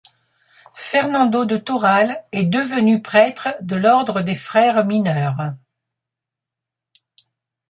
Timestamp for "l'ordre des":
3.75-4.33